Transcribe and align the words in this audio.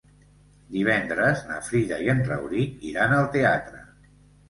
Divendres 0.75 1.45
na 1.51 1.59
Frida 1.69 2.01
i 2.07 2.11
en 2.17 2.25
Rauric 2.33 2.91
iran 2.95 3.17
al 3.23 3.33
teatre. 3.41 3.89